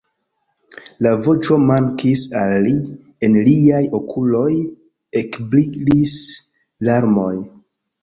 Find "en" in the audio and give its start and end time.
3.29-3.37